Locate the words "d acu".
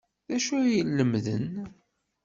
0.27-0.51